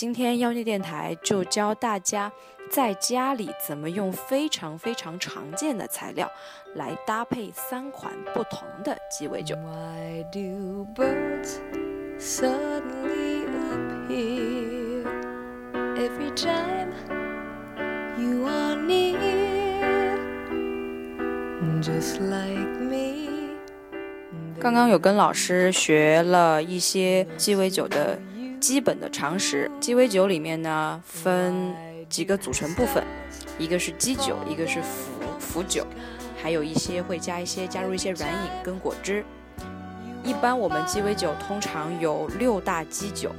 [0.00, 2.32] 今天妖孽电台就教大家
[2.70, 6.26] 在家里怎么用非常非常常见的材料
[6.74, 9.54] 来搭配三款不同的鸡尾酒。
[9.56, 11.58] Why do birds
[12.18, 13.44] suddenly
[14.08, 15.04] appear
[15.96, 16.94] every time
[18.18, 20.16] you are near?
[21.82, 23.28] Just like me.
[24.58, 28.18] 刚刚有跟老师学了一些鸡尾酒的
[28.60, 29.70] 基本的常识。
[29.80, 31.74] 鸡尾酒里面呢分
[32.08, 33.02] 几个组成部分，
[33.58, 34.98] 一个是基酒，一个是辅
[35.38, 35.86] 辅酒，
[36.40, 39.24] 还有一些会加一些加入一些软饮跟果汁。
[40.22, 43.34] 一般我们鸡尾酒通常有六大基酒：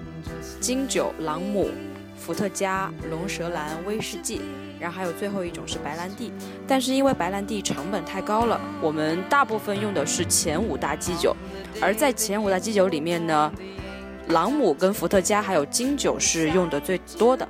[0.59, 1.69] 金酒、朗姆、
[2.17, 4.41] 伏特加、龙舌兰、威士忌，
[4.79, 6.33] 然后还有最后一种是白兰地。
[6.67, 11.35] 但是因为白兰地成本太高了，我们大部分用的是前五大基酒。
[11.79, 13.53] 而在前五大基酒里面呢，
[14.31, 17.47] 朗姆跟伏特加还有金酒是用的最多的。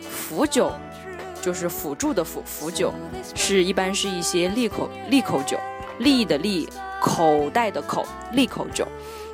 [0.00, 0.72] 辅酒
[1.40, 2.92] 就是辅助的辅辅酒，
[3.34, 5.58] 是一般是一些利口利口酒，
[5.98, 6.68] 利的利，
[7.00, 8.86] 口袋的口，利口酒，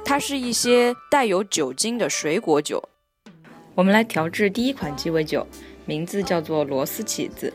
[0.05, 2.83] 它是一些带有酒精的水果酒。
[3.75, 5.47] 我们来调制第一款鸡尾酒，
[5.85, 7.53] 名字叫做螺丝起子。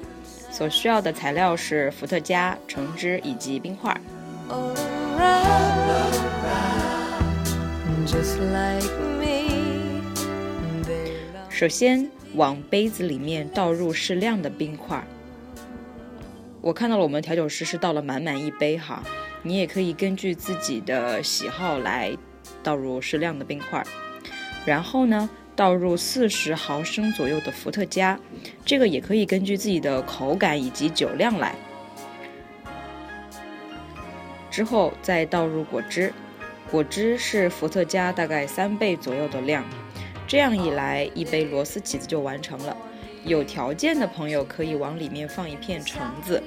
[0.51, 3.99] 所需要的材料是伏特加、橙汁以及冰块。
[11.49, 15.01] 首先往杯子里面倒入适量的冰块。
[16.59, 19.01] 我看到了，我们调酒师是倒了满满一杯哈，
[19.41, 22.17] 你也可以根据自己的喜好来
[22.61, 23.81] 倒入适量的冰块。
[24.65, 28.19] 然后呢，倒入四十毫升左右的伏特加，
[28.65, 31.55] 这个也可以根据自己的口感以及酒量来。
[34.51, 36.13] 之后再倒入果汁，
[36.73, 39.63] 果汁是伏特加大概三倍左右的量。
[40.25, 42.75] 这样一来，一杯螺丝起子就完成了。
[43.23, 46.41] 有条件的朋友可以往里面放一片橙子，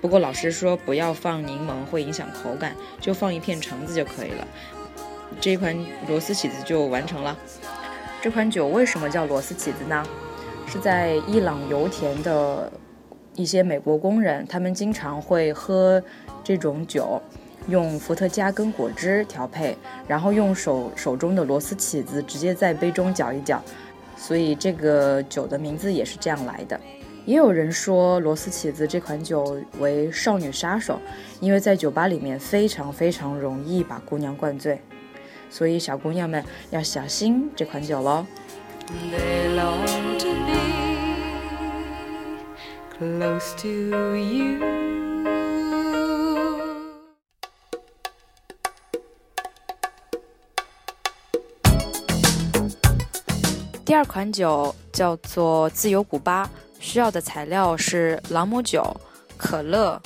[0.00, 4.48] 不过老师说不要放柠檬，会影响口感，就放一片橙子就可以了。
[5.40, 5.72] 这款
[6.08, 7.38] 螺丝起子就完成了。
[8.20, 10.04] 这款酒为什么叫螺丝起子呢？
[10.66, 12.72] 是在伊朗油田的
[13.36, 16.02] 一些美国工人，他们经常会喝
[16.42, 17.22] 这种酒，
[17.68, 23.62] 用伏特加跟果汁调配，然后用手手中的螺丝起子直接在杯中搅一搅，
[24.16, 26.80] 所以这个酒的名字也是这样来的。
[27.26, 30.98] 也有人说螺丝起子这款酒为少女杀手，
[31.40, 34.80] 因为在酒吧里面非常非常容易把姑娘灌醉，
[35.50, 38.24] 所以小姑娘们要小心这款酒喽。
[39.12, 39.84] They long
[40.18, 40.56] to be
[42.98, 44.87] close to you.
[53.88, 56.46] 第二款酒叫做自由古巴，
[56.78, 58.84] 需要的材料是朗姆酒、
[59.38, 59.98] 可乐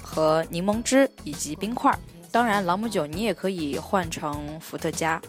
[0.00, 1.94] 和柠檬汁以及冰块。
[2.32, 5.20] 当然，朗姆酒你也可以换成伏特加。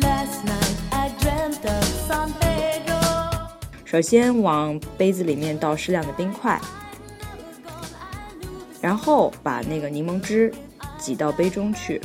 [0.00, 3.50] Last night I dreamt of San Pedro.
[3.84, 6.58] 首先往杯子里面倒适量的冰块，
[8.80, 10.50] 然后把那个柠檬汁
[10.96, 12.00] 挤到杯中去，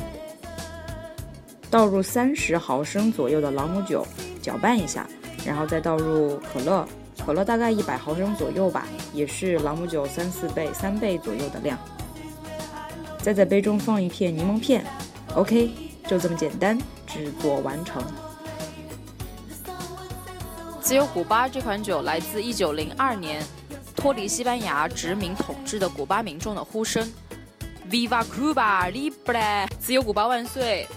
[1.71, 4.05] 倒入三十毫升左右的朗姆酒，
[4.41, 5.07] 搅拌一下，
[5.45, 6.87] 然后再倒入可乐，
[7.23, 11.77] 可乐大概一百毫升左右吧，也是朗姆酒三四倍、三倍左右的量。
[13.19, 14.83] 再在杯中放一片柠檬片
[15.35, 15.71] ，OK，
[16.07, 18.01] 就这么简单，制作完成。
[20.81, 23.43] 自由古巴这款酒来自1902年
[23.95, 27.07] 脱离西班牙殖民统治的古巴民众的呼声
[27.91, 30.87] ，Viva Cuba Libre，自由古巴万岁！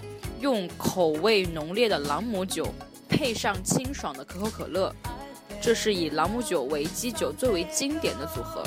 [0.43, 2.67] 用口味浓烈的朗姆酒
[3.09, 4.93] 配上清爽的可口可乐，
[5.61, 8.61] 这是以朗姆酒为基酒最为经典的组合。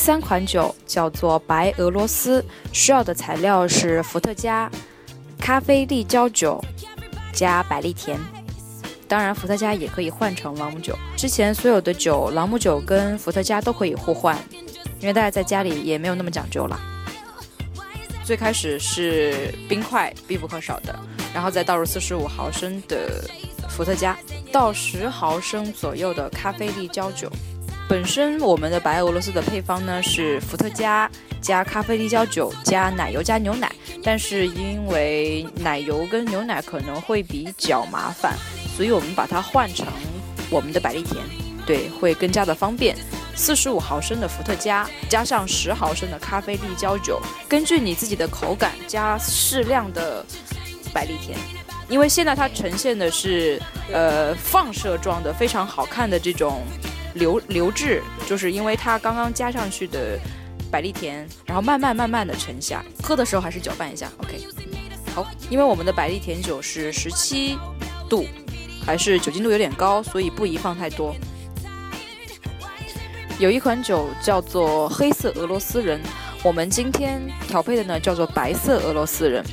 [0.00, 2.42] 三款酒叫做白俄罗斯，
[2.72, 4.68] 需要的材料是伏特加、
[5.38, 6.58] 咖啡利焦酒
[7.34, 8.18] 加百利甜。
[9.06, 10.96] 当然，伏特加也可以换成朗姆酒。
[11.16, 14.38] 之前所有的酒，朗姆酒跟伏特加都可以互换，
[15.00, 16.80] 因为大家在家里也没有那么讲究了。
[18.24, 20.98] 最开始是冰块，必不可少的，
[21.34, 23.28] 然后再倒入四十五毫升的
[23.68, 24.16] 伏特加，
[24.50, 27.30] 到十毫升左右的咖啡利焦酒。
[27.90, 31.10] 本身我们的白俄罗斯的配方呢是伏特加
[31.40, 33.68] 加咖啡利焦酒加奶油加牛奶，
[34.04, 38.36] 但是因为奶油跟牛奶可能会比较麻烦，
[38.76, 39.88] 所以我们把它换成
[40.50, 41.16] 我们的百利甜，
[41.66, 42.94] 对，会更加的方便。
[43.34, 50.24] 四十五毫升的伏特加加上十毫升的咖啡利焦酒，根据你自己的口感加适量的
[50.94, 51.36] 百利甜。
[51.88, 53.60] 因为现在它呈现的是
[53.92, 56.62] 呃放射状的非常好看的这种
[57.14, 60.18] 流流质，就是因为它刚刚加上去的
[60.70, 64.10] 百利甜，然后慢慢慢慢的沉下，喝的时候还是搅拌一下。
[64.18, 64.46] OK，
[65.14, 67.58] 好，因为我们的百利甜酒是十七
[68.08, 68.26] 度，
[68.84, 71.14] 还是酒精度有点高，所以不宜放太多。
[73.38, 76.00] 有一款酒叫做黑色俄罗斯人，
[76.42, 79.44] 我们今天调配的呢叫做白色俄罗斯人。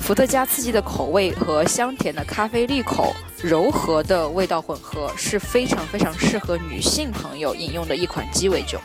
[0.00, 8.80] 伏特加刺激的口味和香甜的咖啡利口柔和的味道混合，是非常非常适合女性朋友饮用的一款鸡尾酒。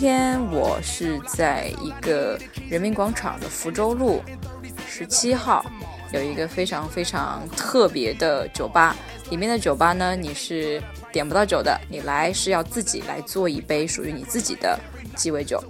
[0.00, 4.22] 天我是在一个人民广场的福州路
[4.88, 5.62] 十七号，
[6.10, 8.96] 有一个非常非常特别的酒吧。
[9.28, 10.82] 里面的酒吧呢，你是
[11.12, 14.80] 点不到酒的，你来是要自己来做一杯属于你自己的
[15.14, 15.62] 鸡尾酒。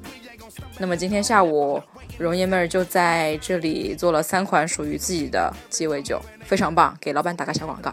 [0.79, 1.83] 那么今天下午，
[2.17, 7.93] 容爷们儿就在这里做了三款属于自己的鸡尾酒，非常棒，给老板打个小广告。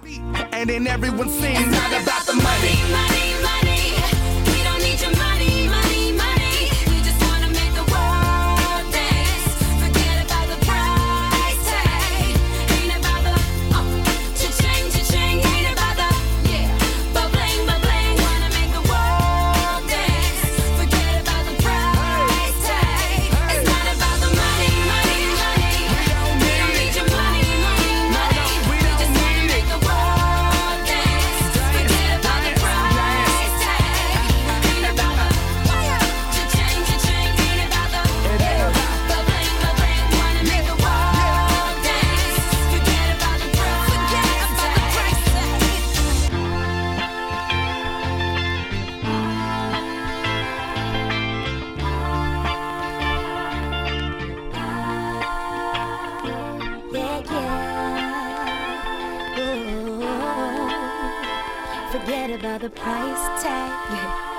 [62.07, 64.36] Forget about the price tag.